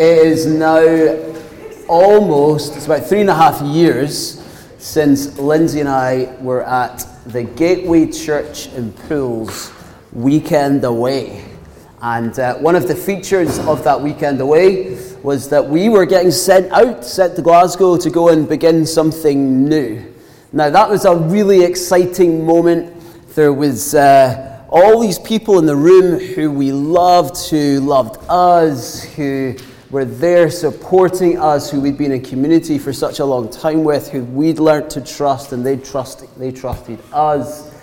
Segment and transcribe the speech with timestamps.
[0.00, 0.80] It is now
[1.86, 4.42] almost, it's about three and a half years
[4.78, 9.70] since Lindsay and I were at the Gateway Church in Poole's
[10.14, 11.44] weekend away.
[12.00, 16.30] And uh, one of the features of that weekend away was that we were getting
[16.30, 20.14] sent out, sent to Glasgow to go and begin something new.
[20.50, 22.98] Now, that was a really exciting moment.
[23.34, 29.04] There was uh, all these people in the room who we loved, who loved us,
[29.04, 29.56] who
[29.90, 34.08] were there supporting us, who we'd been in community for such a long time with,
[34.08, 37.74] who we'd learnt to trust, and they, trust, they trusted us.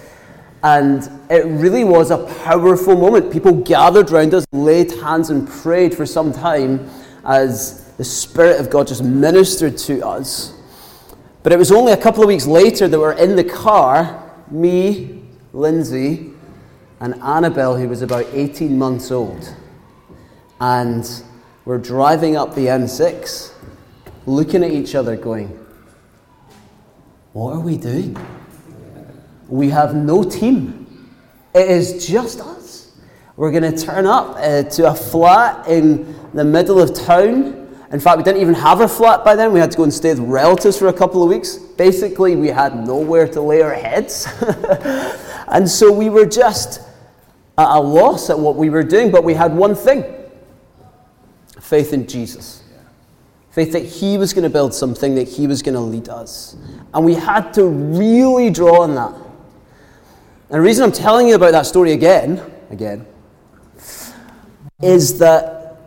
[0.64, 3.32] And it really was a powerful moment.
[3.32, 6.90] People gathered around us, laid hands, and prayed for some time
[7.26, 10.54] as the Spirit of God just ministered to us.
[11.44, 14.34] But it was only a couple of weeks later that we were in the car,
[14.50, 16.32] me, Lindsay,
[17.00, 19.54] and Annabelle, who was about 18 months old.
[20.60, 21.06] And
[21.68, 23.52] we're driving up the M6,
[24.26, 25.50] looking at each other, going,
[27.34, 28.16] What are we doing?
[29.50, 31.12] We have no team.
[31.54, 32.98] It is just us.
[33.36, 37.68] We're going to turn up uh, to a flat in the middle of town.
[37.92, 39.52] In fact, we didn't even have a flat by then.
[39.52, 41.58] We had to go and stay with relatives for a couple of weeks.
[41.58, 44.26] Basically, we had nowhere to lay our heads.
[45.50, 46.80] and so we were just
[47.58, 50.17] at a loss at what we were doing, but we had one thing
[51.68, 52.64] faith in Jesus.
[53.52, 56.56] Faith that He was going to build something, that He was going to lead us.
[56.94, 59.14] And we had to really draw on that.
[59.14, 63.06] And the reason I'm telling you about that story again, again,
[64.82, 65.78] is that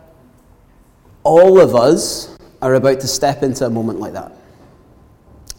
[1.23, 4.33] all of us are about to step into a moment like that.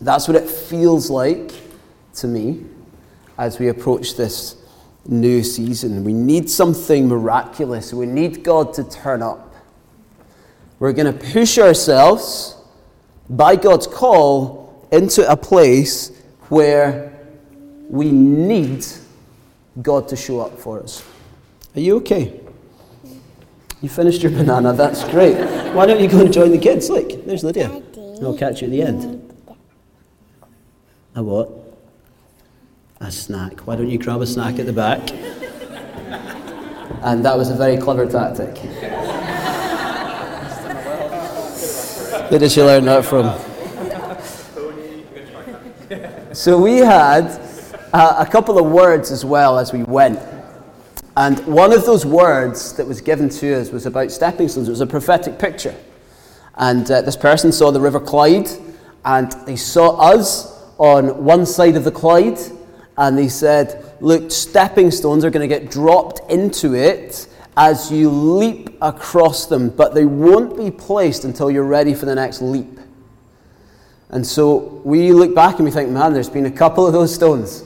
[0.00, 1.52] That's what it feels like
[2.14, 2.64] to me
[3.38, 4.56] as we approach this
[5.06, 6.04] new season.
[6.04, 7.92] We need something miraculous.
[7.92, 9.51] We need God to turn up.
[10.82, 12.56] We're going to push ourselves
[13.30, 16.10] by God's call into a place
[16.48, 17.16] where
[17.88, 18.84] we need
[19.80, 21.04] God to show up for us.
[21.76, 22.40] Are you okay?
[23.80, 25.36] You finished your banana, that's great.
[25.72, 26.90] Why don't you go and join the kids?
[26.90, 27.70] Look, there's Lydia.
[28.20, 29.34] I'll catch you at the end.
[31.14, 31.48] A what?
[32.98, 33.60] A snack.
[33.68, 35.12] Why don't you grab a snack at the back?
[37.02, 38.54] And that was a very clever tactic.
[42.32, 43.26] Where did she learn that from?
[46.34, 47.26] So we had
[47.92, 50.18] uh, a couple of words as well as we went.
[51.14, 54.68] And one of those words that was given to us was about stepping stones.
[54.68, 55.74] It was a prophetic picture.
[56.54, 58.48] And uh, this person saw the River Clyde,
[59.04, 62.38] and they saw us on one side of the Clyde,
[62.96, 68.08] and they said, Look, stepping stones are going to get dropped into it as you
[68.10, 72.78] leap across them, but they won't be placed until you're ready for the next leap.
[74.08, 77.14] And so we look back and we think, man, there's been a couple of those
[77.14, 77.64] stones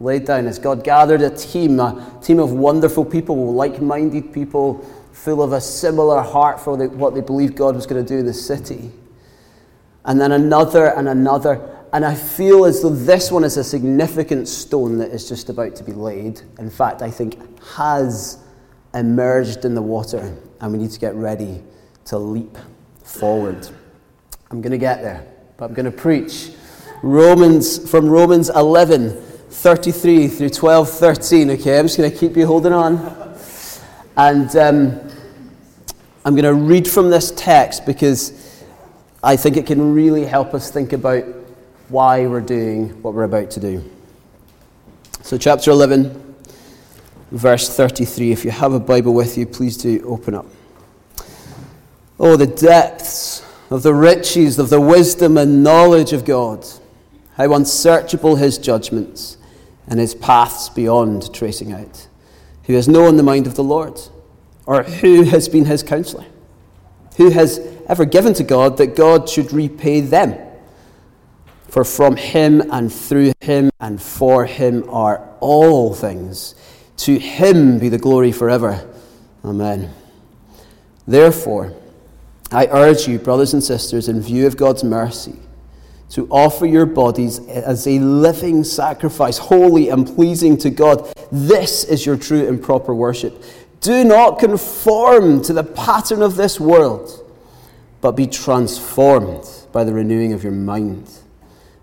[0.00, 4.84] laid down as God gathered a team, a team of wonderful people, like minded people,
[5.12, 8.26] full of a similar heart for what they believed God was going to do in
[8.26, 8.90] the city.
[10.04, 11.76] And then another and another.
[11.92, 15.74] And I feel as though this one is a significant stone that is just about
[15.76, 16.40] to be laid.
[16.58, 17.38] In fact, I think
[17.76, 18.38] has
[18.94, 21.62] emerged in the water, and we need to get ready
[22.06, 22.56] to leap
[23.02, 23.68] forward.
[24.50, 25.26] I'm going to get there,
[25.56, 26.50] but I'm going to preach
[27.02, 29.10] Romans from Romans 11,
[29.50, 31.50] 33 through 12, 13.
[31.50, 33.36] Okay, I'm just going to keep you holding on.
[34.16, 35.00] And um,
[36.24, 38.64] I'm going to read from this text because
[39.22, 41.24] I think it can really help us think about
[41.88, 43.84] why we're doing what we're about to do.
[45.22, 46.27] So, chapter 11
[47.30, 48.32] verse 33.
[48.32, 50.46] If you have a Bible with you, please do open up.
[52.20, 56.66] Oh, the depths of the riches of the wisdom and knowledge of God.
[57.36, 59.36] How unsearchable his judgments
[59.86, 62.08] and his paths beyond tracing out.
[62.64, 64.00] Who has known the mind of the Lord?
[64.66, 66.26] Or who has been his counselor?
[67.16, 67.58] Who has
[67.88, 70.34] ever given to God that God should repay them?
[71.68, 76.54] For from him and through him and for him are all things.
[76.98, 78.88] To him be the glory forever.
[79.44, 79.94] Amen.
[81.06, 81.74] Therefore,
[82.50, 85.36] I urge you, brothers and sisters, in view of God's mercy,
[86.10, 91.12] to offer your bodies as a living sacrifice, holy and pleasing to God.
[91.30, 93.44] This is your true and proper worship.
[93.80, 97.24] Do not conform to the pattern of this world,
[98.00, 101.10] but be transformed by the renewing of your mind.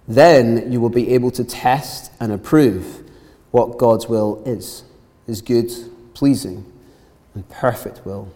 [0.08, 3.04] Then you will be able to test and approve
[3.52, 4.84] what God's will is
[5.26, 5.72] his good,
[6.14, 6.66] pleasing,
[7.34, 8.32] and perfect will.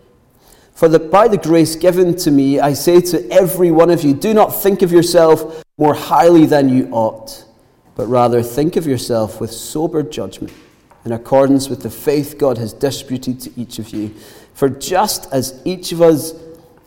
[0.74, 4.14] For the, by the grace given to me, I say to every one of you,
[4.14, 7.44] do not think of yourself more highly than you ought,
[7.96, 10.54] but rather think of yourself with sober judgment,
[11.04, 14.14] in accordance with the faith God has distributed to each of you.
[14.54, 16.34] For just as each of us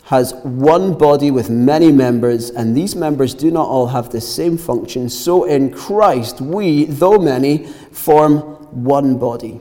[0.04, 4.58] has one body with many members, and these members do not all have the same
[4.58, 8.40] function, so in Christ we, though many, form
[8.84, 9.60] one body,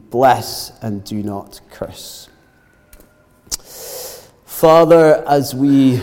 [0.11, 2.29] bless and do not curse.
[4.45, 6.01] Father, as we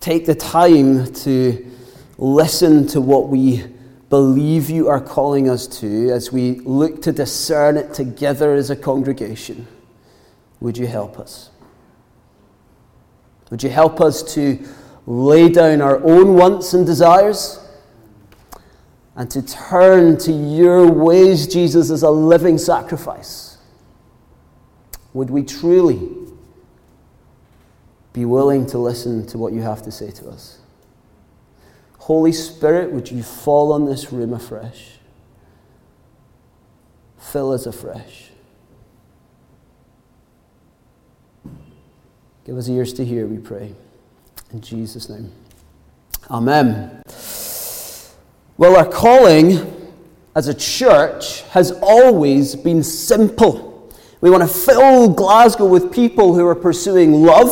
[0.00, 1.70] take the time to
[2.18, 3.64] listen to what we
[4.10, 8.76] believe you are calling us to, as we look to discern it together as a
[8.76, 9.66] congregation,
[10.60, 11.50] would you help us?
[13.50, 14.58] Would you help us to
[15.06, 17.63] lay down our own wants and desires?
[19.16, 23.58] And to turn to your ways, Jesus, as a living sacrifice?
[25.12, 26.08] Would we truly
[28.12, 30.58] be willing to listen to what you have to say to us?
[31.98, 34.98] Holy Spirit, would you fall on this room afresh?
[37.18, 38.30] Fill us afresh.
[42.44, 43.74] Give us ears to hear, we pray.
[44.52, 45.32] In Jesus' name.
[46.30, 47.02] Amen.
[48.56, 49.58] Well, our calling
[50.36, 53.92] as a church has always been simple.
[54.20, 57.50] We want to fill Glasgow with people who are pursuing love,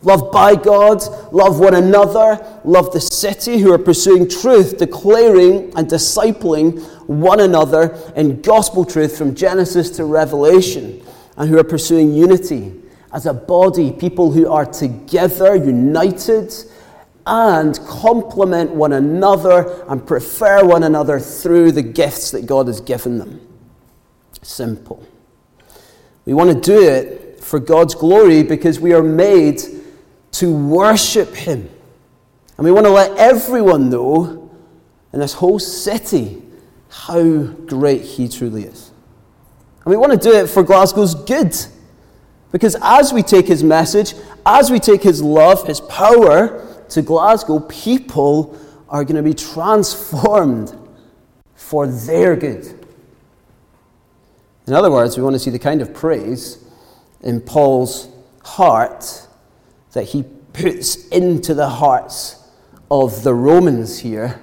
[0.00, 5.86] love by God, love one another, love the city, who are pursuing truth, declaring and
[5.86, 11.04] discipling one another in gospel truth from Genesis to Revelation,
[11.36, 12.72] and who are pursuing unity
[13.12, 16.50] as a body, people who are together, united
[17.26, 23.18] and complement one another and prefer one another through the gifts that God has given
[23.18, 23.40] them.
[24.42, 25.06] Simple.
[26.24, 29.60] We want to do it for God's glory because we are made
[30.32, 31.68] to worship Him.
[32.56, 34.50] And we want to let everyone know
[35.12, 36.42] in this whole city
[36.88, 38.90] how great He truly is.
[39.84, 41.56] And we want to do it for Glasgow's good.
[42.52, 44.14] Because as we take His message,
[44.44, 48.58] as we take His love, His power, to Glasgow, people
[48.88, 50.76] are going to be transformed
[51.54, 52.66] for their good.
[54.66, 56.64] In other words, we want to see the kind of praise
[57.22, 58.08] in Paul's
[58.44, 59.26] heart
[59.92, 62.36] that he puts into the hearts
[62.90, 64.40] of the Romans here,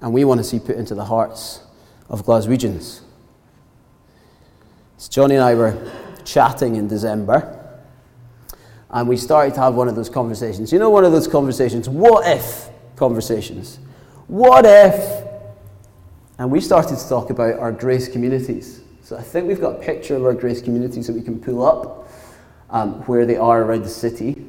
[0.00, 1.60] and we want to see put into the hearts
[2.08, 3.00] of Glaswegians.
[4.98, 5.90] So Johnny and I were
[6.24, 7.59] chatting in December
[8.92, 10.72] and we started to have one of those conversations.
[10.72, 13.78] You know, one of those conversations, what if conversations?
[14.26, 15.26] What if?
[16.38, 18.80] And we started to talk about our grace communities.
[19.02, 21.64] So I think we've got a picture of our grace communities that we can pull
[21.64, 22.08] up
[22.70, 24.46] um, where they are around the city.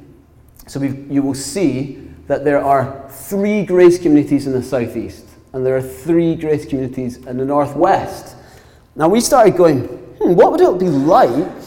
[0.67, 5.75] So you will see that there are three grace communities in the southeast, and there
[5.75, 8.35] are three grace communities in the northwest.
[8.95, 11.60] Now we started going, hmm, what would it be like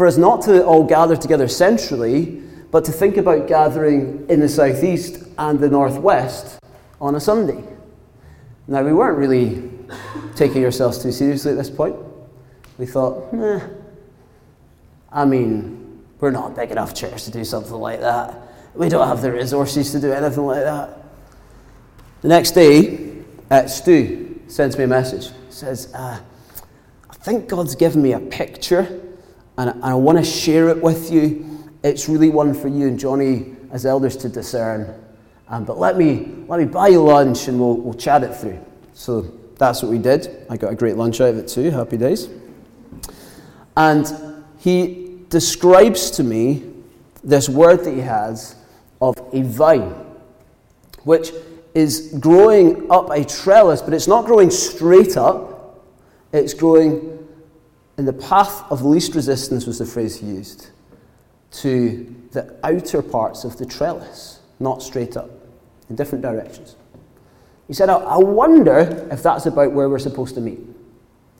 [0.00, 4.48] for us not to all gather together centrally, but to think about gathering in the
[4.48, 6.58] southeast and the northwest
[7.02, 7.62] on a Sunday.
[8.66, 9.70] Now, we weren't really
[10.36, 11.96] taking ourselves too seriously at this point.
[12.78, 13.60] We thought, eh,
[15.12, 18.34] I mean, we're not a big enough church to do something like that.
[18.74, 20.96] We don't have the resources to do anything like that.
[22.22, 23.18] The next day,
[23.50, 25.26] uh, Stu sends me a message.
[25.26, 26.18] He says, uh,
[27.10, 29.08] I think God's given me a picture
[29.60, 31.68] and I want to share it with you.
[31.84, 34.94] It's really one for you and Johnny as elders to discern.
[35.48, 38.58] Um, but let me, let me buy you lunch and we'll, we'll chat it through.
[38.94, 39.20] So
[39.58, 40.46] that's what we did.
[40.48, 41.70] I got a great lunch out of it too.
[41.70, 42.30] Happy days.
[43.76, 44.06] And
[44.58, 46.72] he describes to me
[47.22, 48.56] this word that he has
[49.02, 49.92] of a vine,
[51.04, 51.32] which
[51.74, 55.84] is growing up a trellis, but it's not growing straight up,
[56.32, 57.19] it's growing
[57.98, 60.70] in the path of least resistance, was the phrase he used,
[61.52, 65.30] to the outer parts of the trellis, not straight up,
[65.88, 66.76] in different directions.
[67.66, 70.60] He said, I wonder if that's about where we're supposed to meet.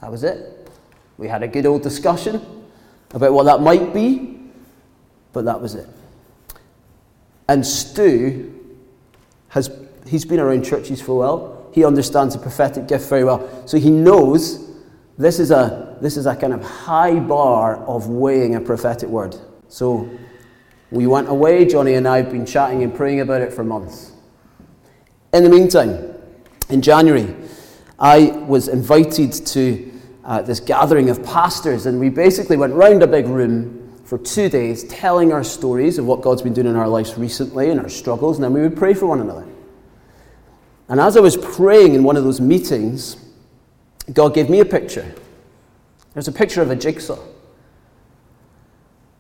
[0.00, 0.71] That was it.
[1.19, 2.40] We had a good old discussion
[3.12, 4.40] about what that might be,
[5.33, 5.88] but that was it.
[7.49, 8.54] And Stu
[9.49, 9.71] has
[10.07, 11.69] he's been around churches for a while.
[11.73, 13.66] He understands the prophetic gift very well.
[13.66, 14.71] So he knows
[15.19, 19.37] this is a this is a kind of high bar of weighing a prophetic word.
[19.69, 20.11] So
[20.90, 24.12] we went away, Johnny and I have been chatting and praying about it for months.
[25.33, 26.14] In the meantime,
[26.69, 27.35] in January,
[27.99, 29.92] I was invited to
[30.25, 34.49] uh, this gathering of pastors, and we basically went round a big room for two
[34.49, 37.88] days telling our stories of what God's been doing in our lives recently and our
[37.88, 39.47] struggles, and then we would pray for one another.
[40.88, 43.16] And as I was praying in one of those meetings,
[44.12, 45.14] God gave me a picture.
[46.14, 47.19] There's a picture of a jigsaw.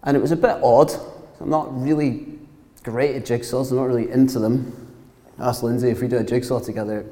[0.02, 0.92] And it was a bit odd.
[1.40, 2.38] I'm not really
[2.82, 4.94] great at jigsaws, I'm not really into them.
[5.38, 7.06] Ask Lindsay if we do a jigsaw together.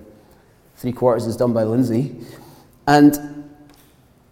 [0.76, 2.20] Three quarters is done by Lindsay.
[2.87, 3.49] And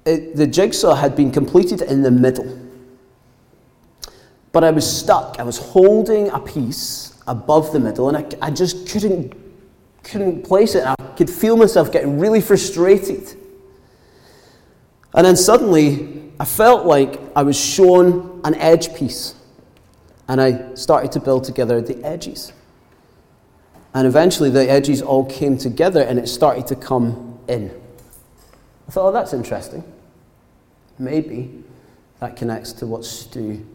[0.05, 2.59] it, the jigsaw had been completed in the middle.
[4.53, 5.37] But I was stuck.
[5.39, 9.35] I was holding a piece above the middle, and I, I just couldn't
[10.03, 10.85] couldn't place it.
[10.87, 13.37] I could feel myself getting really frustrated.
[15.17, 19.35] And then suddenly, I felt like I was shown an edge piece.
[20.29, 22.53] And I started to build together the edges.
[23.95, 27.71] And eventually, the edges all came together and it started to come in.
[28.87, 29.83] I thought, oh, that's interesting.
[30.99, 31.65] Maybe
[32.21, 33.67] that connects to what Stu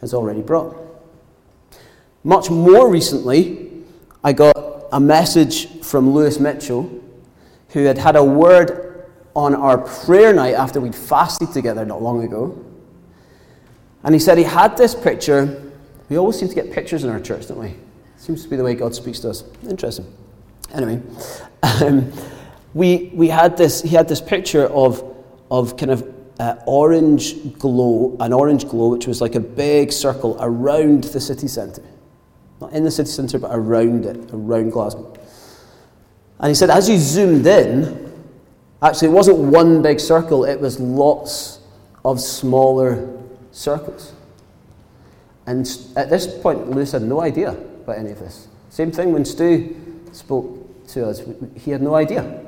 [0.00, 0.76] has already brought.
[2.24, 3.70] Much more recently,
[4.24, 4.56] I got
[4.92, 6.90] a message from Lewis Mitchell,
[7.70, 8.91] who had had a word
[9.34, 12.64] on our prayer night after we'd fasted together not long ago.
[14.04, 15.70] And he said he had this picture.
[16.08, 17.74] We always seem to get pictures in our church, don't we?
[18.16, 19.44] Seems to be the way God speaks to us.
[19.68, 20.06] Interesting.
[20.74, 21.00] Anyway,
[21.62, 22.12] um,
[22.74, 25.16] we, we had this, he had this picture of,
[25.50, 30.36] of kind of uh, orange glow, an orange glow, which was like a big circle
[30.40, 31.84] around the city centre.
[32.60, 35.12] Not in the city centre, but around it, around Glasgow.
[36.38, 38.01] And he said, as you zoomed in,
[38.82, 41.60] actually, it wasn't one big circle, it was lots
[42.04, 43.08] of smaller
[43.52, 44.12] circles.
[45.46, 48.48] And at this point, Lewis had no idea about any of this.
[48.70, 49.76] Same thing when Stu
[50.12, 51.22] spoke to us,
[51.56, 52.44] he had no idea.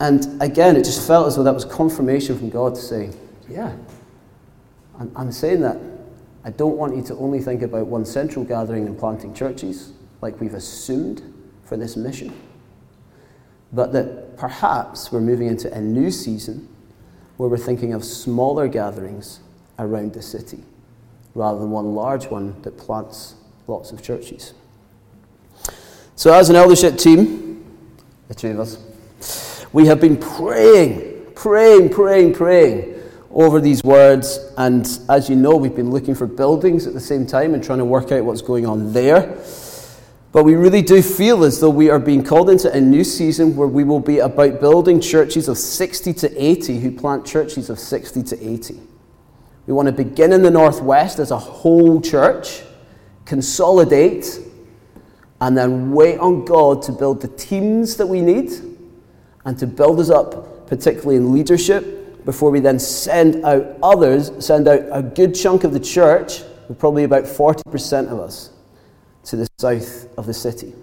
[0.00, 3.10] And again, it just felt as though that was confirmation from God to say,
[3.48, 3.72] Yeah,
[4.98, 5.78] I'm, I'm saying that
[6.44, 10.40] I don't want you to only think about one central gathering and planting churches, like
[10.40, 11.22] we've assumed
[11.64, 12.32] for this mission,
[13.72, 16.68] but that perhaps we're moving into a new season
[17.36, 19.40] where we're thinking of smaller gatherings
[19.78, 20.62] around the city
[21.34, 23.34] rather than one large one that plants
[23.66, 24.54] lots of churches.
[26.14, 27.64] So, as an eldership team,
[28.28, 32.94] the two of us, we have been praying, praying, praying, praying
[33.30, 34.38] over these words.
[34.58, 37.78] And as you know, we've been looking for buildings at the same time and trying
[37.78, 39.38] to work out what's going on there.
[40.32, 43.54] But we really do feel as though we are being called into a new season
[43.54, 47.78] where we will be about building churches of 60 to 80 who plant churches of
[47.78, 48.80] 60 to 80.
[49.66, 52.62] We want to begin in the Northwest as a whole church,
[53.26, 54.40] consolidate,
[55.40, 58.52] and then wait on God to build the teams that we need
[59.44, 64.68] and to build us up, particularly in leadership before we then send out others, send
[64.68, 66.42] out a good chunk of the church,
[66.78, 68.50] probably about 40% of us,
[69.24, 70.74] to the south of the city.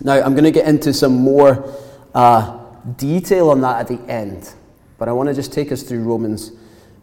[0.00, 1.74] Now, I'm going to get into some more
[2.14, 2.58] uh,
[2.96, 4.52] detail on that at the end,
[4.98, 6.52] but I want to just take us through Romans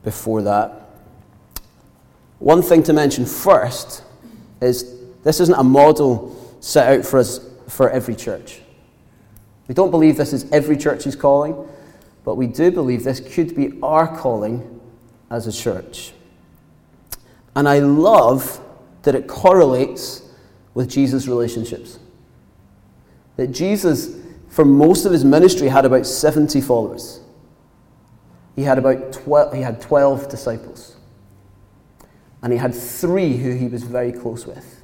[0.04, 0.90] before that.
[2.40, 4.04] One thing to mention first
[4.62, 8.62] is this isn't a model set out for us for every church.
[9.68, 11.68] We don't believe this is every church's calling.
[12.28, 14.82] But we do believe this could be our calling
[15.32, 16.12] as a church.
[17.56, 18.60] And I love
[19.04, 20.27] that it correlates
[20.78, 21.98] with Jesus' relationships.
[23.36, 24.16] That Jesus,
[24.48, 27.20] for most of his ministry, had about 70 followers.
[28.56, 30.96] He had about 12, he had 12 disciples.
[32.44, 34.84] And he had three who he was very close with.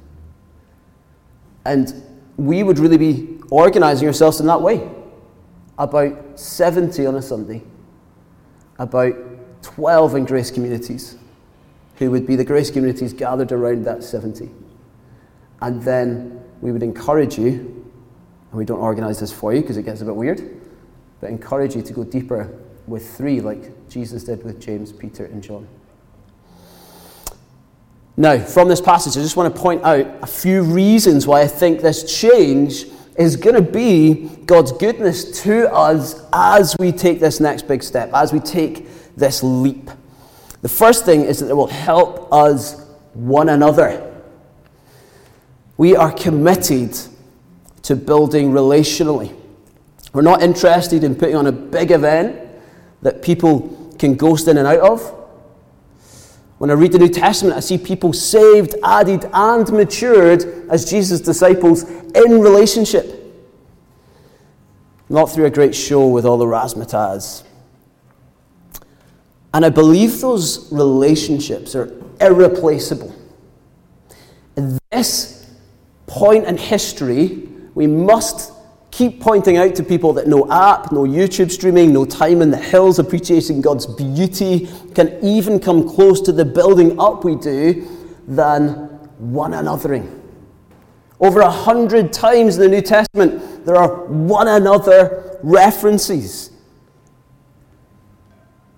[1.64, 1.94] And
[2.36, 4.90] we would really be organizing ourselves in that way
[5.78, 7.62] about 70 on a Sunday,
[8.80, 9.14] about
[9.62, 11.16] 12 in grace communities,
[11.98, 14.50] who would be the grace communities gathered around that 70.
[15.60, 17.50] And then we would encourage you,
[18.50, 20.60] and we don't organize this for you because it gets a bit weird,
[21.20, 25.42] but encourage you to go deeper with three, like Jesus did with James, Peter, and
[25.42, 25.66] John.
[28.16, 31.48] Now, from this passage, I just want to point out a few reasons why I
[31.48, 32.86] think this change
[33.18, 38.10] is going to be God's goodness to us as we take this next big step,
[38.14, 39.90] as we take this leap.
[40.62, 44.13] The first thing is that it will help us one another.
[45.76, 46.96] We are committed
[47.82, 49.34] to building relationally.
[50.12, 52.40] We're not interested in putting on a big event
[53.02, 55.20] that people can ghost in and out of.
[56.58, 61.20] When I read the New Testament, I see people saved, added, and matured as Jesus'
[61.20, 63.20] disciples in relationship.
[65.08, 67.42] Not through a great show with all the razzmatazz.
[69.52, 73.14] And I believe those relationships are irreplaceable.
[74.90, 75.33] This
[76.06, 78.52] point in history, we must
[78.90, 82.56] keep pointing out to people that no app, no YouTube streaming, no time in the
[82.56, 87.88] hills appreciating God's beauty can even come close to the building up we do
[88.28, 88.74] than
[89.18, 90.20] one anothering.
[91.18, 96.50] Over a hundred times in the New Testament, there are one another references.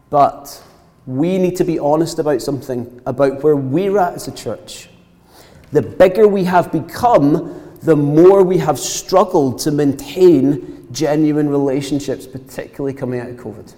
[0.08, 0.62] But
[1.06, 4.88] we need to be honest about something, about where we're at as a church.
[5.72, 12.94] The bigger we have become, the more we have struggled to maintain genuine relationships, particularly
[12.94, 13.74] coming out of COVID.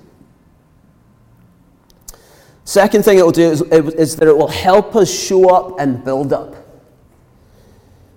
[2.65, 6.05] Second thing it will do is, is, that it will help us show up and
[6.05, 6.55] build up.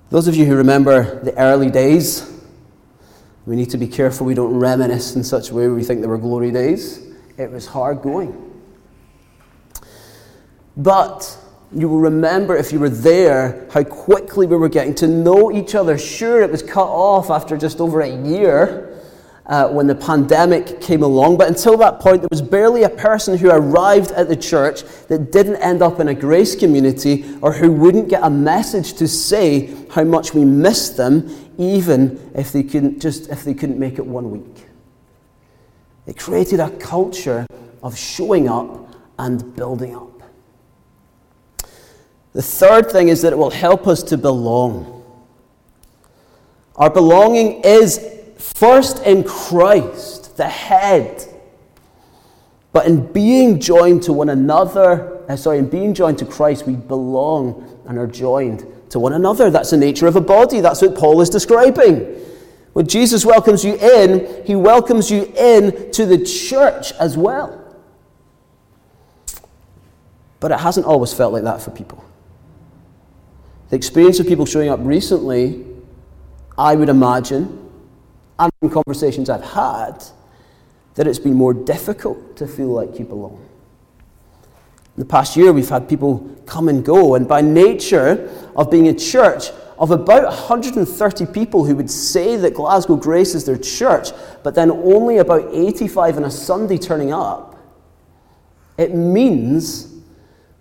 [0.10, 2.30] Those of you who remember the early days,
[3.46, 6.02] we need to be careful we don't reminisce in such a way where we think
[6.02, 7.00] they were glory days.
[7.38, 8.52] It was hard going.
[10.76, 11.38] But
[11.74, 15.74] you will remember if you were there how quickly we were getting to know each
[15.76, 15.98] other.
[15.98, 18.92] Sure, it was cut off after just over a year
[19.46, 23.38] uh, when the pandemic came along, but until that point, there was barely a person
[23.38, 27.72] who arrived at the church that didn't end up in a grace community or who
[27.72, 33.02] wouldn't get a message to say how much we missed them, even if they couldn't,
[33.02, 34.68] just if they couldn't make it one week.
[36.06, 37.46] It created a culture
[37.84, 40.11] of showing up and building up.
[42.34, 45.04] The third thing is that it will help us to belong.
[46.76, 48.00] Our belonging is
[48.38, 51.28] first in Christ, the head.
[52.72, 56.76] But in being joined to one another, uh, sorry, in being joined to Christ, we
[56.76, 59.50] belong and are joined to one another.
[59.50, 60.62] That's the nature of a body.
[60.62, 62.00] That's what Paul is describing.
[62.72, 67.58] When Jesus welcomes you in, he welcomes you in to the church as well.
[70.40, 72.06] But it hasn't always felt like that for people.
[73.72, 75.66] The experience of people showing up recently,
[76.58, 77.72] I would imagine,
[78.38, 80.04] and in conversations I've had,
[80.96, 83.48] that it's been more difficult to feel like you belong.
[84.98, 88.90] In the past year, we've had people come and go, and by nature of being
[88.90, 94.10] a church of about 130 people who would say that Glasgow Grace is their church,
[94.44, 97.58] but then only about 85 on a Sunday turning up,
[98.78, 99.96] it means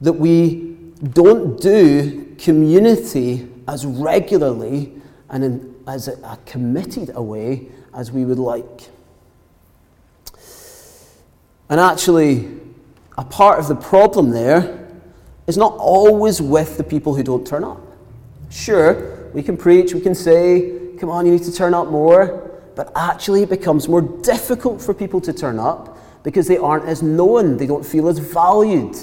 [0.00, 0.76] that we
[1.12, 4.92] don't do community as regularly
[5.28, 8.88] and in, as a, a committed a way as we would like.
[11.68, 12.50] And actually,
[13.16, 14.88] a part of the problem there
[15.46, 17.80] is not always with the people who don't turn up.
[18.50, 22.50] Sure, we can preach, we can say, come on, you need to turn up more,
[22.74, 27.02] but actually it becomes more difficult for people to turn up because they aren't as
[27.02, 28.96] known, they don't feel as valued.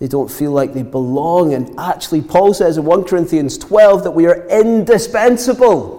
[0.00, 1.52] They don't feel like they belong.
[1.54, 5.98] And actually, Paul says in 1 Corinthians 12 that we are indispensable.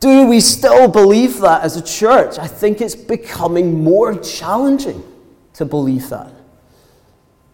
[0.00, 2.38] Do we still believe that as a church?
[2.38, 5.04] I think it's becoming more challenging
[5.54, 6.32] to believe that.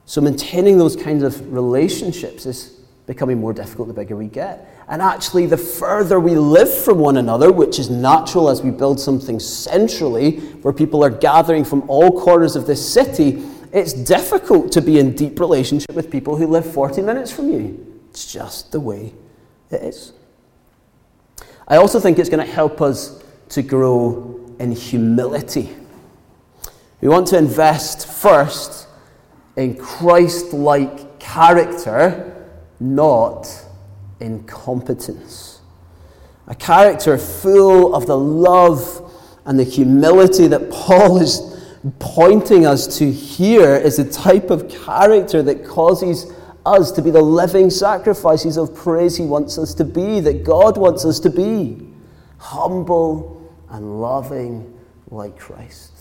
[0.06, 4.68] So, maintaining those kinds of relationships is becoming more difficult the bigger we get.
[4.88, 9.00] And actually, the further we live from one another, which is natural as we build
[9.00, 14.82] something centrally, where people are gathering from all corners of this city, it's difficult to
[14.82, 18.04] be in deep relationship with people who live 40 minutes from you.
[18.10, 19.14] It's just the way
[19.70, 20.12] it is.
[21.66, 25.74] I also think it's going to help us to grow in humility.
[27.00, 28.86] We want to invest first
[29.56, 32.46] in Christ like character,
[32.78, 33.48] not
[34.20, 35.60] in competence.
[36.46, 39.10] A character full of the love
[39.46, 41.51] and the humility that Paul is
[41.98, 46.32] pointing us to here is the type of character that causes
[46.64, 50.76] us to be the living sacrifices of praise He wants us to be, that God
[50.76, 51.88] wants us to be.
[52.38, 54.78] Humble and loving
[55.10, 55.92] like Christ.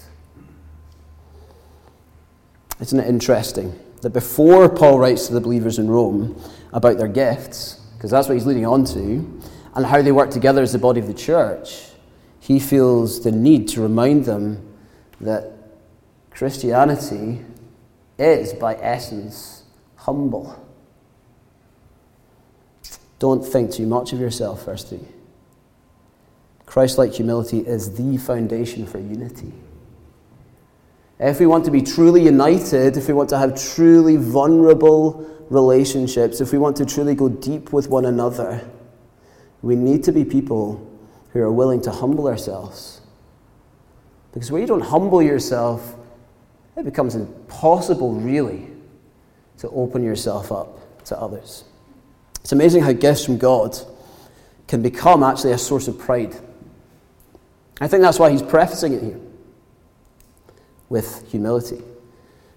[2.80, 6.42] Isn't it interesting that before Paul writes to the believers in Rome
[6.74, 9.42] about their gifts, because that's what he's leading on to,
[9.76, 11.86] and how they work together as the body of the church,
[12.40, 14.68] he feels the need to remind them
[15.20, 15.61] that
[16.32, 17.46] Christianity
[18.18, 19.64] is, by essence,
[19.96, 20.58] humble.
[23.20, 25.00] Don't think too much of yourself, verse 3.
[26.66, 29.54] Christ like humility is the foundation for unity.
[31.20, 36.42] If we want to be truly united, if we want to have truly vulnerable relationships,
[36.42, 38.68] if we want to truly go deep with one another,
[39.62, 40.88] we need to be people
[41.34, 43.02] who are willing to humble ourselves.
[44.34, 45.96] Because when you don't humble yourself,
[46.78, 48.68] it becomes impossible, really,
[49.58, 51.66] to open yourself up to others.
[52.42, 53.78] It's amazing how gifts from God
[54.68, 56.36] can become actually a source of pride.
[57.80, 59.20] I think that's why he's prefacing it here
[60.90, 61.82] with humility.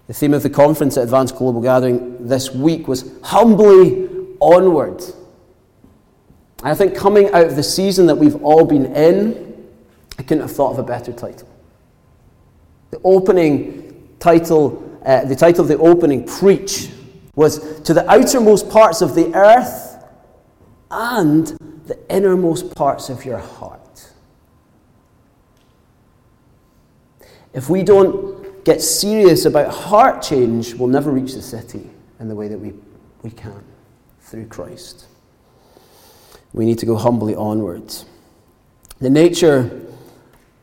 [0.07, 4.07] The theme of the conference at Advance Global Gathering this week was humbly
[4.39, 5.01] onward.
[6.59, 9.67] And I think coming out of the season that we've all been in,
[10.17, 11.49] I couldn't have thought of a better title.
[12.91, 13.84] The opening
[14.19, 16.89] title, uh, the title of the opening preach
[17.35, 20.03] was To the outermost parts of the earth
[20.89, 21.47] and
[21.85, 23.81] the innermost parts of your heart.
[27.53, 32.35] If we don't get serious about heart change, we'll never reach the city in the
[32.35, 32.73] way that we,
[33.21, 33.63] we can
[34.21, 35.05] through Christ.
[36.53, 38.05] We need to go humbly onwards.
[38.99, 39.81] The nature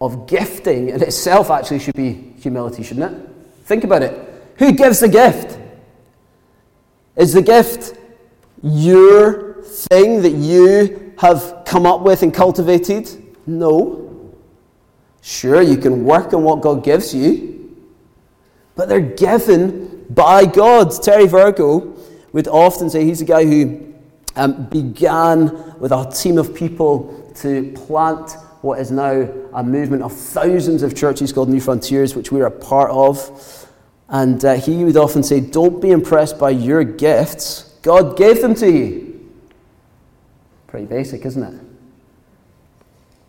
[0.01, 3.32] of gifting in itself actually should be humility, shouldn't it?
[3.65, 4.29] Think about it.
[4.59, 5.59] Who gives the gift?
[7.17, 7.97] Is the gift
[8.63, 13.09] your thing that you have come up with and cultivated?
[13.47, 14.33] No.
[15.21, 17.77] Sure, you can work on what God gives you,
[18.75, 20.91] but they're given by God.
[21.03, 21.95] Terry Virgo
[22.33, 23.95] would often say he's a guy who
[24.35, 30.13] um, began with a team of people to plant what is now a movement of
[30.13, 33.69] thousands of churches called Newfrontiers, which we're a part of.
[34.09, 38.55] And uh, he would often say, Don't be impressed by your gifts, God gave them
[38.57, 39.31] to you.
[40.69, 41.61] Pretty basic, isn't it?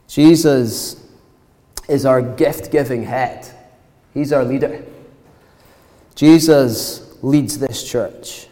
[0.07, 1.03] Jesus
[1.89, 3.49] is our gift giving head,
[4.13, 4.85] He's our leader.
[6.15, 8.47] Jesus leads this church.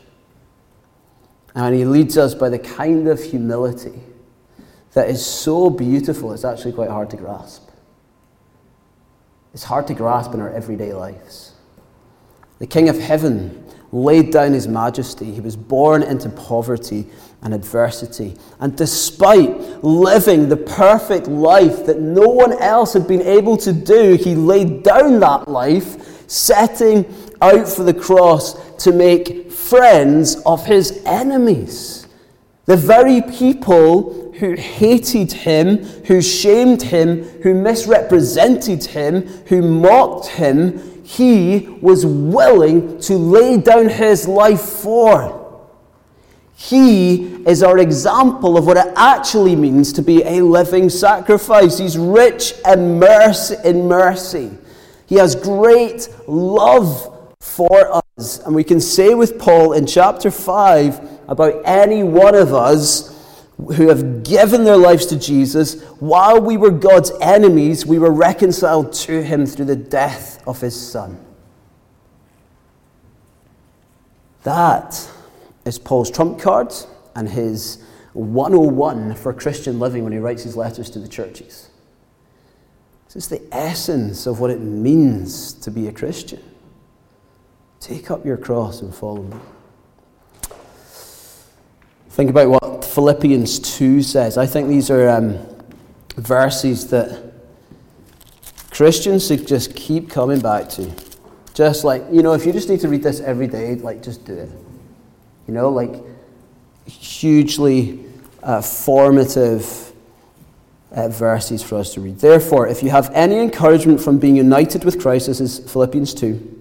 [1.54, 4.02] And He leads us by the kind of humility
[4.94, 7.70] that is so beautiful, it's actually quite hard to grasp.
[9.54, 11.54] It's hard to grasp in our everyday lives.
[12.60, 15.32] The King of Heaven laid down his majesty.
[15.32, 17.08] He was born into poverty
[17.42, 18.36] and adversity.
[18.60, 24.16] And despite living the perfect life that no one else had been able to do,
[24.16, 27.06] he laid down that life, setting
[27.42, 32.01] out for the cross to make friends of his enemies.
[32.66, 41.04] The very people who hated him, who shamed him, who misrepresented him, who mocked him,
[41.04, 45.42] he was willing to lay down his life for.
[46.56, 51.80] He is our example of what it actually means to be a living sacrifice.
[51.80, 54.52] He's rich in mercy, in mercy.
[55.08, 58.40] He has great love for us.
[58.46, 63.10] And we can say with Paul in chapter 5 about any one of us
[63.58, 68.94] who have given their lives to Jesus, while we were God's enemies, we were reconciled
[68.94, 71.24] to him through the death of his Son.
[74.44, 75.10] That
[75.66, 76.74] is Paul's trump card
[77.16, 81.70] and his 101 for Christian living when he writes his letters to the churches.
[83.06, 86.42] This is the essence of what it means to be a Christian.
[87.82, 89.38] Take up your cross and follow me.
[92.10, 94.38] Think about what Philippians 2 says.
[94.38, 95.40] I think these are um,
[96.16, 97.34] verses that
[98.70, 100.92] Christians should just keep coming back to.
[101.56, 104.26] Just like, you know, if you just need to read this every day, like, just
[104.26, 104.50] do it.
[105.48, 105.96] You know, like,
[106.86, 108.06] hugely
[108.44, 109.92] uh, formative
[110.92, 112.20] uh, verses for us to read.
[112.20, 116.61] Therefore, if you have any encouragement from being united with Christ, this is Philippians 2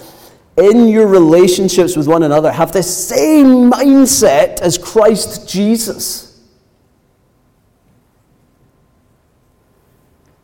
[0.57, 6.31] In your relationships with one another, have the same mindset as Christ Jesus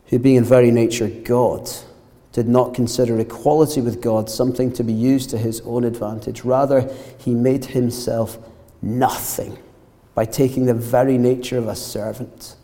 [0.08, 1.70] who, being in very nature God,
[2.32, 6.44] did not consider equality with God something to be used to his own advantage.
[6.44, 8.38] Rather, he made himself
[8.80, 9.58] nothing
[10.14, 12.56] by taking the very nature of a servant.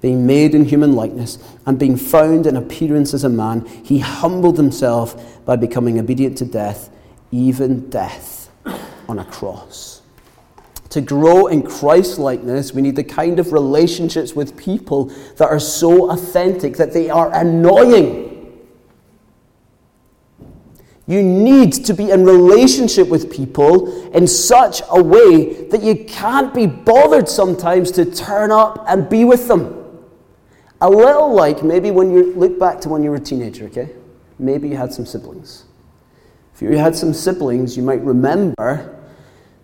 [0.00, 4.56] Being made in human likeness and being found in appearance as a man, he humbled
[4.56, 6.90] himself by becoming obedient to death,
[7.30, 8.50] even death
[9.08, 10.00] on a cross.
[10.90, 15.60] To grow in Christ likeness, we need the kind of relationships with people that are
[15.60, 18.26] so authentic that they are annoying.
[21.06, 26.54] You need to be in relationship with people in such a way that you can't
[26.54, 29.79] be bothered sometimes to turn up and be with them.
[30.80, 33.90] A little like maybe when you look back to when you were a teenager, okay?
[34.38, 35.64] Maybe you had some siblings.
[36.54, 38.98] If you had some siblings, you might remember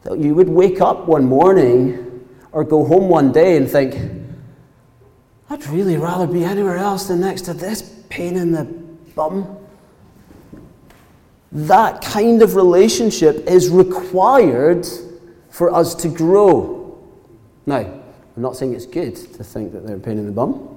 [0.03, 3.97] that you would wake up one morning or go home one day and think,
[5.49, 8.65] I'd really rather be anywhere else than next to this pain in the
[9.15, 9.57] bum.
[11.53, 14.87] That kind of relationship is required
[15.51, 16.99] for us to grow.
[17.65, 20.76] Now, I'm not saying it's good to think that they're a pain in the bum.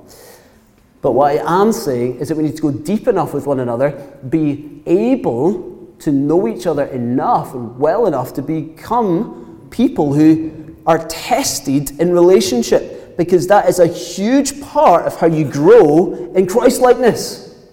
[1.02, 3.60] But what I am saying is that we need to go deep enough with one
[3.60, 3.92] another,
[4.30, 11.06] be able to know each other enough and well enough to become people who are
[11.08, 16.82] tested in relationship because that is a huge part of how you grow in Christ
[16.82, 17.68] likeness.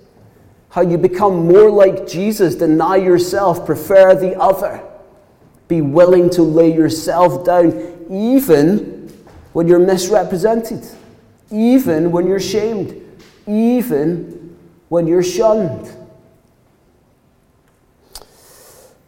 [0.69, 4.83] How you become more like Jesus, deny yourself, prefer the other,
[5.69, 9.09] be willing to lay yourself down even
[9.53, 10.87] when you're misrepresented,
[11.51, 13.06] even when you're shamed,
[13.47, 14.57] even
[14.89, 15.93] when you're shunned.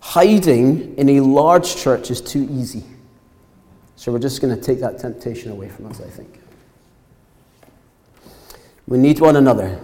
[0.01, 2.85] Hiding in a large church is too easy.
[3.97, 6.41] So we're just going to take that temptation away from us, I think.
[8.87, 9.79] We need one another,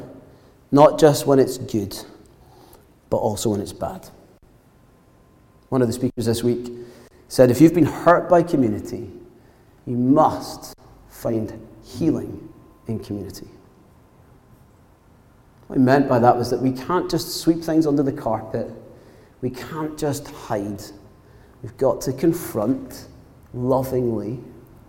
[0.73, 1.97] not just when it's good,
[3.11, 4.09] but also when it's bad.
[5.69, 6.71] One of the speakers this week
[7.29, 9.11] said if you've been hurt by community,
[9.87, 10.75] you must
[11.11, 12.49] find healing
[12.87, 13.49] in community.
[15.67, 18.71] What I meant by that was that we can't just sweep things under the carpet
[19.45, 20.83] we can't just hide.
[21.63, 23.09] We've got to confront
[23.53, 24.41] lovingly,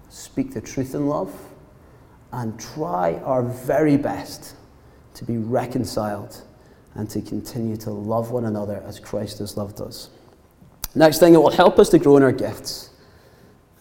[0.07, 1.29] speak the truth in love,
[2.31, 4.55] and try our very best
[5.15, 6.41] to be reconciled
[6.93, 10.09] and to continue to love one another as Christ has loved us.
[10.95, 12.91] Next thing, it will help us to grow in our gifts.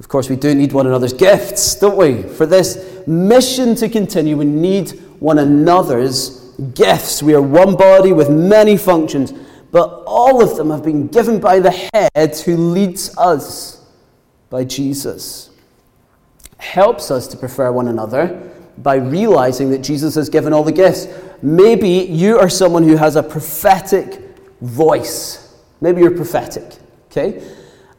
[0.00, 2.24] Of course, we do need one another's gifts, don't we?
[2.24, 6.43] For this mission to continue, we need one another's
[6.74, 7.22] gifts.
[7.22, 9.32] We are one body with many functions
[9.74, 13.84] but all of them have been given by the head who leads us
[14.48, 15.50] by Jesus.
[16.58, 21.08] Helps us to prefer one another by realizing that Jesus has given all the gifts.
[21.42, 24.20] Maybe you are someone who has a prophetic
[24.60, 25.60] voice.
[25.80, 26.76] Maybe you're prophetic,
[27.10, 27.44] okay?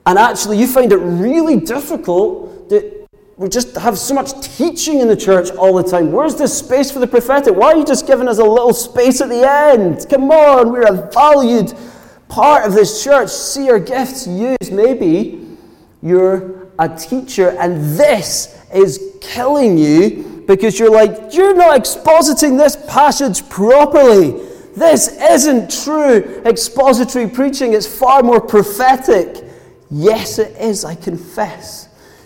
[0.05, 2.94] And actually, you find it really difficult that
[3.37, 6.11] we just have so much teaching in the church all the time.
[6.11, 7.53] Where's the space for the prophetic?
[7.53, 10.05] Why are you just giving us a little space at the end?
[10.09, 11.73] Come on, we're a valued
[12.29, 13.29] part of this church.
[13.29, 14.71] See our gifts used.
[14.71, 15.57] Maybe
[16.01, 22.77] you're a teacher and this is killing you because you're like, you're not expositing this
[22.87, 24.31] passage properly.
[24.77, 29.43] This isn't true expository preaching, it's far more prophetic.
[29.89, 31.84] Yes, it is, I confess.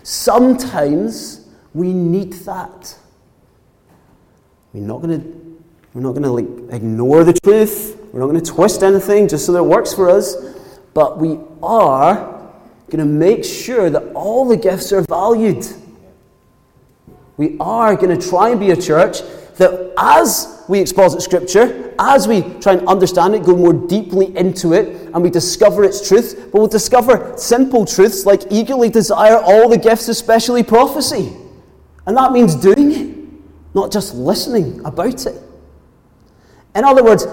[0.09, 2.97] Sometimes we need that.
[4.73, 5.59] We're not going to
[5.93, 7.95] we're not going to like ignore the truth.
[8.11, 10.35] We're not going to twist anything just so that it works for us.
[10.95, 12.15] But we are
[12.89, 15.63] going to make sure that all the gifts are valued.
[17.37, 19.21] We are going to try and be a church
[19.59, 24.73] that as we exposit Scripture, as we try and understand it, go more deeply into
[24.73, 29.69] it, and we discover its truth, but we'll discover simple truths like eagerly desire all
[29.69, 31.35] the gifts, especially prophecy.
[32.07, 33.17] And that means doing it,
[33.75, 35.41] not just listening about it.
[36.73, 37.27] In other words,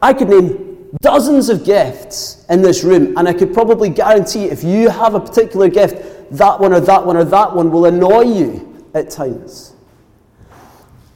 [0.00, 4.62] I could name dozens of gifts in this room, and I could probably guarantee if
[4.62, 8.22] you have a particular gift, that one or that one or that one will annoy
[8.22, 9.71] you at times.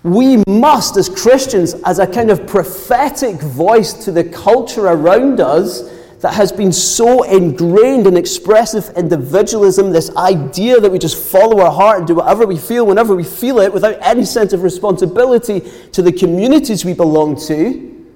[0.07, 5.90] We must, as Christians, as a kind of prophetic voice to the culture around us
[6.21, 11.73] that has been so ingrained in expressive individualism, this idea that we just follow our
[11.73, 15.61] heart and do whatever we feel whenever we feel it without any sense of responsibility
[15.90, 18.07] to the communities we belong to,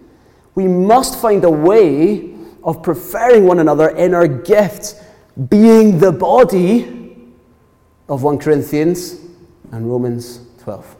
[0.54, 4.94] we must find a way of preferring one another in our gifts,
[5.48, 7.26] being the body
[8.08, 9.16] of 1 Corinthians
[9.72, 10.99] and Romans 12.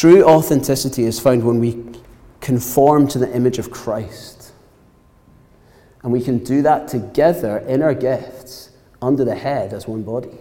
[0.00, 1.84] True authenticity is found when we
[2.40, 4.52] conform to the image of Christ.
[6.02, 8.70] And we can do that together in our gifts
[9.02, 10.38] under the head as one body.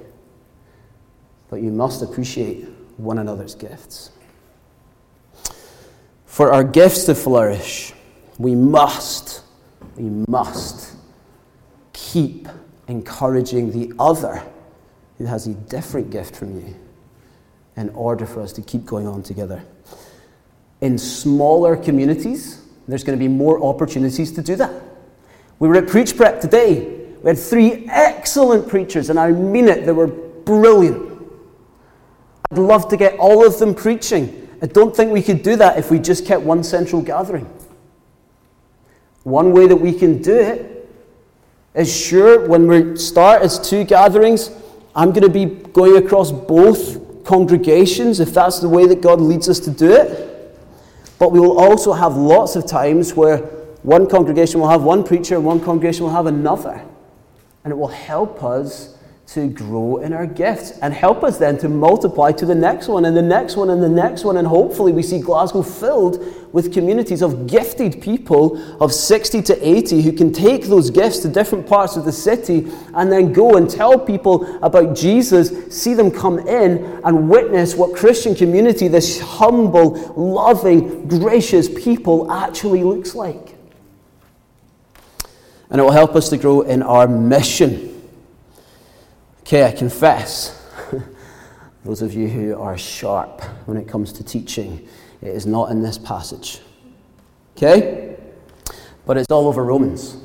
[1.50, 4.12] But you must appreciate one another's gifts.
[6.26, 7.92] For our gifts to flourish,
[8.38, 9.44] we must,
[9.98, 10.96] we must
[11.92, 12.48] keep
[12.88, 14.42] encouraging the other
[15.18, 16.76] who has a different gift from you
[17.80, 19.64] in order for us to keep going on together.
[20.82, 24.72] In smaller communities, there's going to be more opportunities to do that.
[25.60, 27.06] We were at Preach Prep today.
[27.24, 31.22] We had three excellent preachers, and I mean it, they were brilliant.
[32.52, 34.50] I'd love to get all of them preaching.
[34.62, 37.46] I don't think we could do that if we just kept one central gathering.
[39.24, 40.90] One way that we can do it
[41.76, 44.52] is sure, when we start as two gatherings,
[44.94, 49.48] I'm going to be going across both congregations if that's the way that God leads
[49.48, 50.58] us to do it.
[51.20, 53.38] But we will also have lots of times where
[53.84, 56.84] one congregation will have one preacher and one congregation will have another.
[57.64, 58.98] And it will help us
[59.34, 63.06] to grow in our gifts and help us then to multiply to the next one
[63.06, 64.38] and the next one and the next one.
[64.38, 70.02] And hopefully, we see Glasgow filled with communities of gifted people of 60 to 80
[70.02, 73.70] who can take those gifts to different parts of the city and then go and
[73.70, 79.92] tell people about Jesus, see them come in and witness what Christian community, this humble,
[80.16, 83.56] loving, gracious people, actually looks like.
[85.70, 87.99] And it will help us to grow in our mission.
[89.50, 90.64] Okay, I confess,
[91.84, 94.88] those of you who are sharp when it comes to teaching,
[95.24, 96.60] it is not in this passage.
[97.58, 98.16] Okay?
[99.08, 100.18] But it's all over Romans.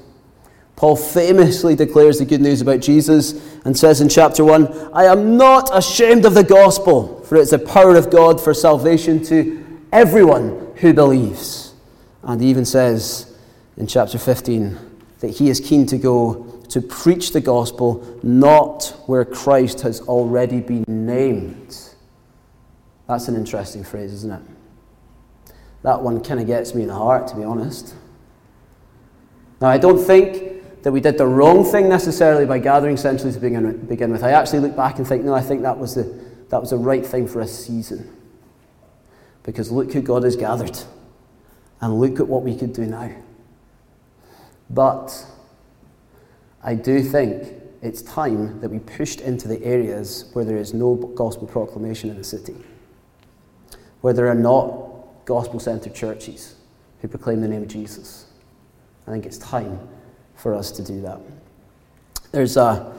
[0.76, 5.38] Paul famously declares the good news about Jesus and says in chapter 1 I am
[5.38, 10.70] not ashamed of the gospel, for it's the power of God for salvation to everyone
[10.76, 11.72] who believes.
[12.24, 13.34] And he even says
[13.78, 14.78] in chapter 15
[15.20, 20.60] that he is keen to go to preach the gospel not where Christ has already
[20.60, 21.78] been named.
[23.06, 25.54] That's an interesting phrase, isn't it?
[25.84, 27.94] That one kind of gets me in the heart, to be honest.
[29.60, 33.38] Now, I don't think that we did the wrong thing necessarily by gathering centrally to
[33.38, 34.24] begin, with.
[34.24, 36.02] I actually look back and think, no, I think that was, the,
[36.48, 38.20] that was the right thing for a season.
[39.44, 40.76] Because look who God has gathered,
[41.80, 43.14] and look at what we could do now.
[44.68, 45.24] But
[46.64, 50.94] I do think it's time that we pushed into the areas where there is no
[50.94, 52.56] gospel proclamation in the city,
[54.00, 56.56] where there are not gospel centered churches
[57.02, 58.26] who proclaim the name of Jesus.
[59.06, 59.78] I think it's time
[60.36, 61.20] for us to do that.
[62.32, 62.96] There's a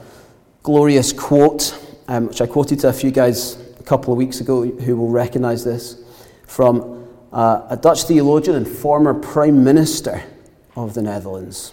[0.62, 1.76] glorious quote,
[2.06, 5.10] um, which I quoted to a few guys a couple of weeks ago who will
[5.10, 6.04] recognize this,
[6.46, 10.22] from uh, a Dutch theologian and former Prime Minister
[10.76, 11.72] of the Netherlands.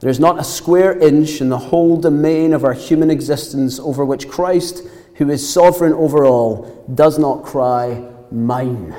[0.00, 4.04] There is not a square inch in the whole domain of our human existence over
[4.04, 8.94] which Christ, who is sovereign over all, does not cry, Mine.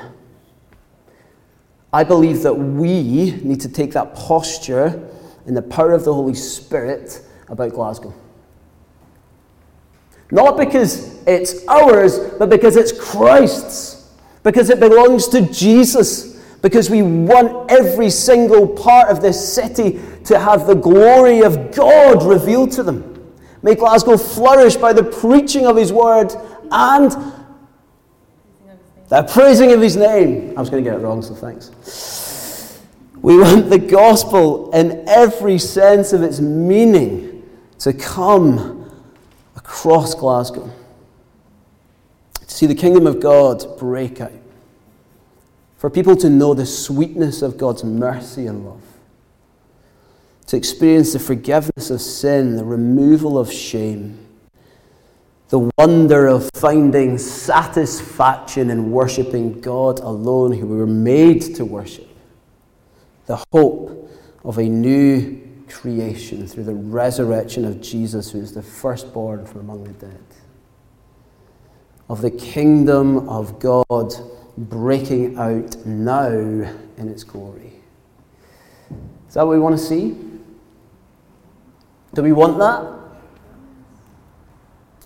[1.92, 5.08] I believe that we need to take that posture
[5.46, 8.14] in the power of the Holy Spirit about Glasgow.
[10.30, 14.12] Not because it's ours, but because it's Christ's.
[14.42, 16.29] Because it belongs to Jesus
[16.62, 22.22] because we want every single part of this city to have the glory of God
[22.22, 23.34] revealed to them.
[23.62, 26.34] May Glasgow flourish by the preaching of His word
[26.70, 27.12] and
[29.08, 30.54] the praising of His name.
[30.56, 32.80] I was going to get it wrong, so thanks.
[33.22, 37.48] We want the gospel in every sense of its meaning
[37.80, 38.90] to come
[39.56, 40.70] across Glasgow.
[42.34, 44.32] To see the kingdom of God break out
[45.80, 48.82] for people to know the sweetness of God's mercy and love,
[50.48, 54.18] to experience the forgiveness of sin, the removal of shame,
[55.48, 62.10] the wonder of finding satisfaction in worshipping God alone, who we were made to worship,
[63.24, 64.12] the hope
[64.44, 69.84] of a new creation through the resurrection of Jesus, who is the firstborn from among
[69.84, 70.20] the dead.
[72.10, 74.12] of the kingdom of God
[74.68, 77.72] breaking out now in its glory.
[79.28, 80.16] Is that what we want to see?
[82.12, 83.00] Do we want that?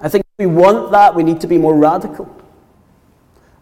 [0.01, 2.31] I think if we want that, we need to be more radical.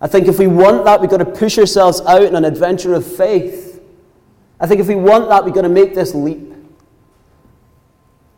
[0.00, 2.94] I think if we want that, we've got to push ourselves out in an adventure
[2.94, 3.80] of faith.
[4.58, 6.54] I think if we want that, we've got to make this leap.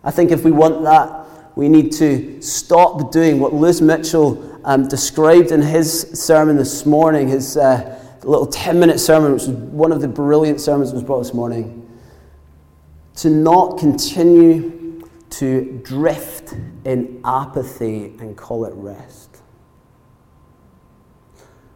[0.03, 4.89] I think if we want that, we need to stop doing what Lewis Mitchell um,
[4.89, 9.93] described in his sermon this morning, his uh, little 10 minute sermon, which was one
[9.93, 11.81] of the brilliant sermons that was brought this morning.
[13.17, 16.53] To not continue to drift
[16.85, 19.35] in apathy and call it rest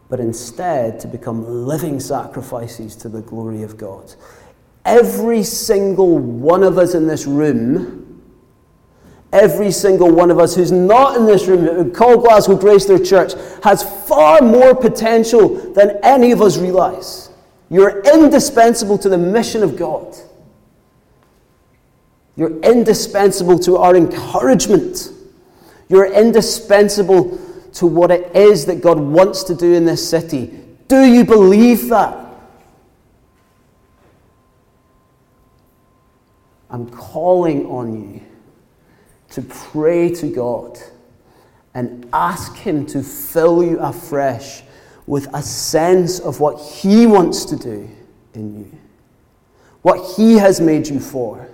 [0.09, 4.15] but instead to become living sacrifices to the glory of God.
[4.85, 8.08] Every single one of us in this room,
[9.33, 13.33] every single one of us who's not in this room, call Glasgow Grace their church,
[13.63, 17.31] has far more potential than any of us realize.
[17.71, 20.17] You're indispensable to the mission of God.
[22.37, 25.11] You're indispensable to our encouragement.
[25.89, 27.39] You're indispensable
[27.75, 30.59] to what it is that God wants to do in this city.
[30.87, 32.27] Do you believe that?
[36.71, 38.28] I'm calling on you
[39.31, 40.79] to pray to God
[41.75, 44.63] and ask Him to fill you afresh
[45.07, 47.89] with a sense of what He wants to do
[48.35, 48.79] in you,
[49.83, 51.49] what He has made you for.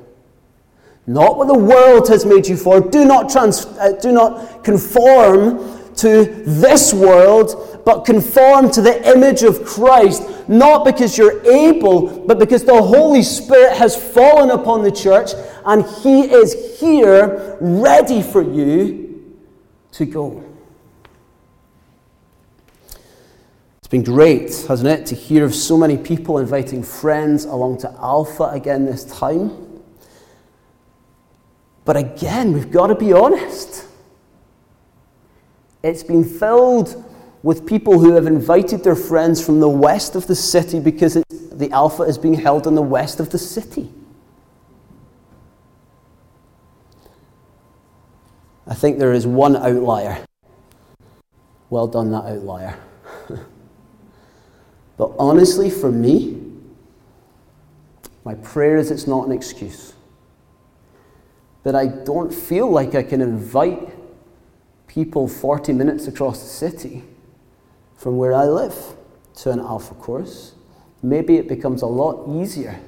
[1.07, 2.81] Not what the world has made you for.
[2.81, 9.43] Do not, trans- uh, do not conform to this world, but conform to the image
[9.43, 14.93] of Christ, not because you're able, but because the Holy Spirit has fallen upon the
[14.93, 15.31] church
[15.65, 19.37] and He is here ready for you
[19.93, 20.45] to go.
[23.79, 27.91] It's been great, hasn't it, to hear of so many people inviting friends along to
[28.01, 29.83] Alpha again this time.
[31.85, 33.85] But again, we've got to be honest.
[35.83, 37.05] It's been filled
[37.45, 41.71] with people who have invited their friends from the west of the city because the
[41.73, 43.93] Alpha is being held in the west of the city.
[48.67, 50.25] I think there is one outlier.
[51.69, 52.79] Well done, that outlier.
[54.97, 56.41] but honestly, for me,
[58.25, 59.93] my prayer is it's not an excuse.
[61.63, 63.95] That I don't feel like I can invite
[64.87, 67.05] people 40 minutes across the city
[67.97, 68.77] from where I live
[69.37, 70.55] to an alpha course,
[71.03, 72.79] maybe it becomes a lot easier.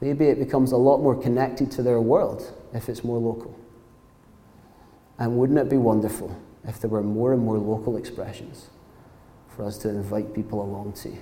[0.00, 3.58] Maybe it becomes a lot more connected to their world if it's more local.
[5.18, 8.68] And wouldn't it be wonderful if there were more and more local expressions
[9.48, 11.12] for us to invite people along to?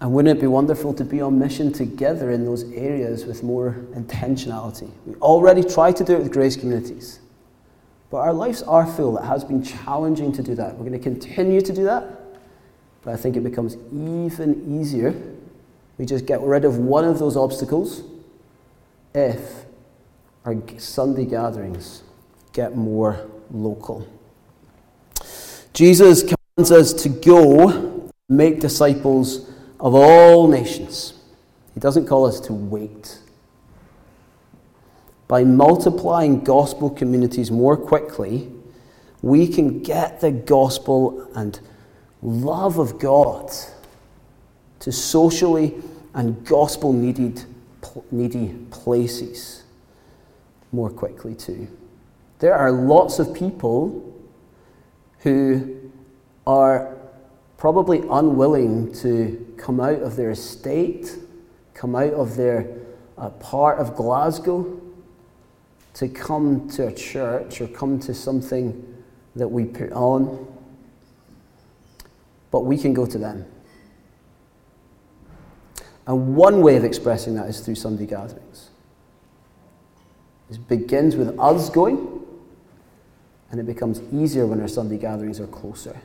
[0.00, 3.84] And wouldn't it be wonderful to be on mission together in those areas with more
[3.94, 4.88] intentionality?
[5.04, 7.18] We already try to do it with grace communities,
[8.10, 9.18] but our lives are full.
[9.18, 10.74] It has been challenging to do that.
[10.76, 12.04] We're going to continue to do that,
[13.02, 15.14] but I think it becomes even easier.
[15.98, 18.02] We just get rid of one of those obstacles
[19.14, 19.64] if
[20.44, 22.02] our Sunday gatherings
[22.52, 24.06] get more local.
[25.74, 29.50] Jesus commands us to go make disciples
[29.80, 31.14] of all nations.
[31.74, 33.18] He doesn't call us to wait.
[35.28, 38.50] By multiplying gospel communities more quickly,
[39.20, 41.60] we can get the gospel and
[42.22, 43.52] love of God
[44.80, 45.74] to socially
[46.14, 47.44] and gospel needed,
[48.10, 49.64] needy places
[50.72, 51.68] more quickly too.
[52.38, 54.14] There are lots of people
[55.20, 55.90] who
[56.46, 56.96] are
[57.58, 61.18] probably unwilling to come out of their estate,
[61.74, 62.66] come out of their
[63.18, 64.80] uh, part of Glasgow,
[65.98, 69.02] to come to a church or come to something
[69.34, 70.46] that we put on.
[72.52, 73.44] But we can go to them.
[76.06, 78.70] And one way of expressing that is through Sunday gatherings.
[80.48, 82.24] It begins with us going,
[83.50, 86.00] and it becomes easier when our Sunday gatherings are closer.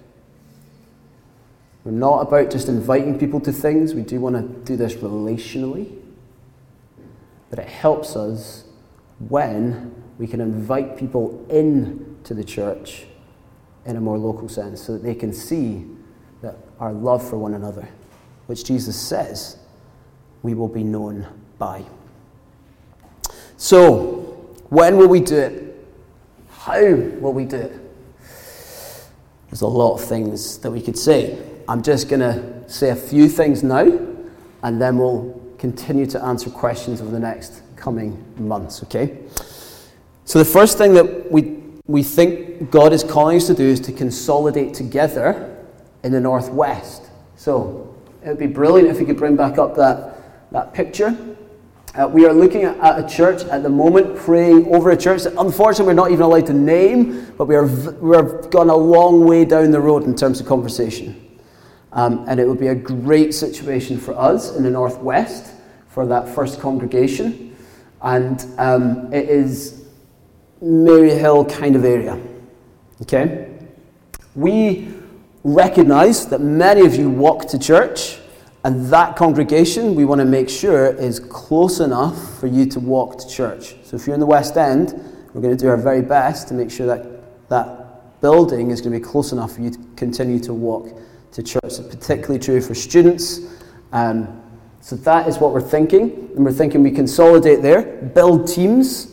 [1.83, 5.95] We're not about just inviting people to things, we do want to do this relationally.
[7.51, 8.63] But it helps us
[9.29, 13.05] when we can invite people in to the church
[13.85, 15.85] in a more local sense so that they can see
[16.41, 17.87] that our love for one another,
[18.47, 19.57] which Jesus says
[20.41, 21.83] we will be known by.
[23.57, 25.85] So, when will we do it?
[26.49, 27.79] How will we do it?
[29.49, 31.41] There's a lot of things that we could say.
[31.67, 33.85] I'm just going to say a few things now,
[34.63, 39.17] and then we'll continue to answer questions over the next coming months, okay?
[40.23, 43.81] So, the first thing that we, we think God is calling us to do is
[43.81, 45.57] to consolidate together
[46.01, 47.09] in the Northwest.
[47.35, 51.17] So, it would be brilliant if we could bring back up that, that picture.
[51.93, 55.33] Uh, we are looking at, a church at the moment, praying over a church that
[55.37, 59.25] unfortunately we're not even allowed to name, but we are, we are gone a long
[59.25, 61.37] way down the road in terms of conversation.
[61.91, 65.53] Um, and it would be a great situation for us in the Northwest
[65.89, 67.52] for that first congregation.
[68.03, 69.85] And um, it is
[70.61, 72.21] Maryhill kind of area.
[73.01, 73.49] Okay?
[74.35, 74.93] We
[75.43, 78.19] recognize that many of you walk to church
[78.65, 83.17] and that congregation, we want to make sure, is close enough for you to walk
[83.19, 83.75] to church.
[83.83, 84.93] So if you're in the West End,
[85.33, 88.93] we're going to do our very best to make sure that that building is going
[88.93, 90.97] to be close enough for you to continue to walk
[91.33, 91.61] to church.
[91.63, 93.41] It's particularly true for students.
[93.91, 94.42] Um,
[94.83, 96.29] so that is what we're thinking.
[96.35, 99.05] And we're thinking we consolidate there, build teams,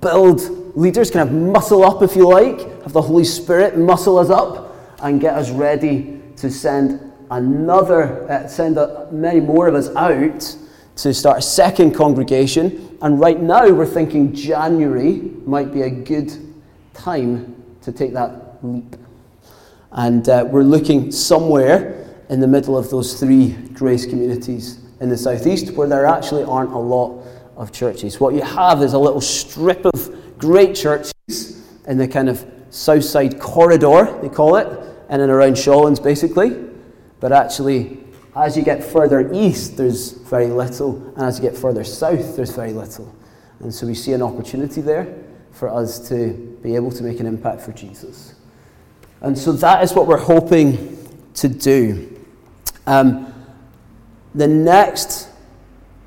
[0.00, 4.30] build leaders, kind of muscle up if you like, have the Holy Spirit muscle us
[4.30, 7.00] up and get us ready to send
[7.32, 10.56] another, uh, send a, many more of us out
[10.94, 12.96] to start a second congregation.
[13.02, 15.14] And right now, we're thinking January
[15.44, 16.32] might be a good
[16.94, 18.94] time to take that leap.
[19.90, 25.16] And uh, we're looking somewhere in the middle of those three grace communities in the
[25.16, 27.22] southeast where there actually aren't a lot
[27.56, 28.20] of churches.
[28.20, 31.12] What you have is a little strip of great churches
[31.86, 34.66] in the kind of south side corridor, they call it,
[35.10, 36.68] in and around Shawlands basically.
[37.20, 38.04] But actually,
[38.36, 42.54] as you get further east, there's very little, and as you get further south, there's
[42.54, 43.12] very little.
[43.60, 47.26] And so we see an opportunity there for us to be able to make an
[47.26, 48.34] impact for Jesus.
[49.20, 50.96] And so that is what we're hoping
[51.34, 52.24] to do.
[52.86, 53.27] Um,
[54.34, 55.28] the next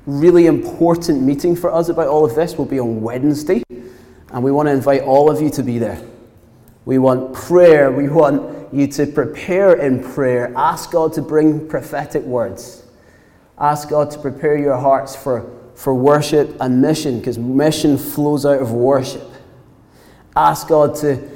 [0.06, 4.50] really important meeting for us about all of this will be on Wednesday, and we
[4.50, 6.02] want to invite all of you to be there.
[6.84, 10.52] We want prayer, we want you to prepare in prayer.
[10.56, 12.84] Ask God to bring prophetic words.
[13.58, 18.60] Ask God to prepare your hearts for, for worship and mission, because mission flows out
[18.60, 19.28] of worship.
[20.34, 21.31] Ask God to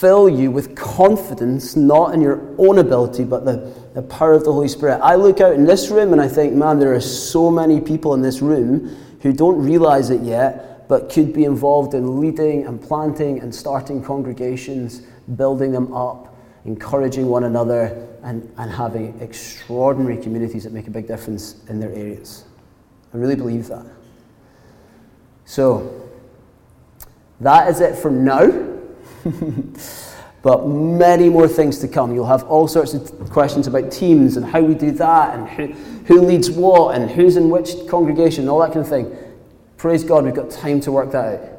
[0.00, 4.52] fill you with confidence, not in your own ability, but the, the power of the
[4.52, 5.00] Holy Spirit.
[5.02, 8.14] I look out in this room and I think, man, there are so many people
[8.14, 8.88] in this room
[9.22, 14.02] who don't realize it yet, but could be involved in leading and planting and starting
[14.02, 15.00] congregations,
[15.36, 16.34] building them up
[16.64, 21.92] encouraging one another, and, and having extraordinary communities that make a big difference in their
[21.92, 22.44] areas.
[23.12, 23.84] I really believe that.
[25.44, 26.08] So,
[27.40, 28.63] that is it for now.
[30.42, 32.14] but many more things to come.
[32.14, 35.66] You'll have all sorts of questions about teams and how we do that, and who,
[36.04, 39.16] who leads what, and who's in which congregation, and all that kind of thing.
[39.78, 41.50] Praise God, we've got time to work that out.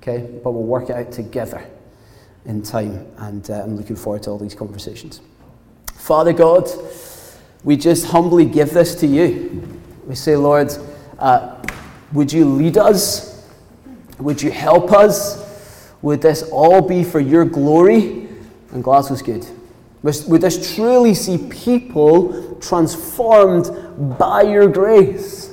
[0.00, 0.40] Okay?
[0.42, 1.66] But we'll work it out together
[2.46, 5.20] in time, and uh, I'm looking forward to all these conversations.
[5.94, 6.68] Father God,
[7.62, 9.80] we just humbly give this to you.
[10.06, 10.70] We say, Lord,
[11.18, 11.62] uh,
[12.12, 13.46] would you lead us?
[14.18, 15.43] Would you help us?
[16.04, 18.28] Would this all be for your glory?
[18.72, 19.46] And Glasgow's good.
[20.02, 25.50] Would this truly see people transformed by your grace?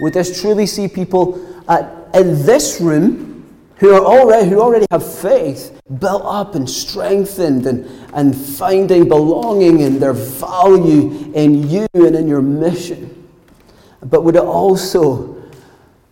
[0.00, 1.82] Would this truly see people uh,
[2.14, 3.44] in this room
[3.78, 9.82] who are already who already have faith built up and strengthened and, and finding belonging
[9.82, 13.28] and their value in you and in your mission.
[14.00, 15.42] But would it also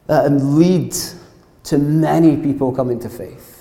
[0.09, 0.93] uh, lead
[1.65, 3.54] to many people coming to faith?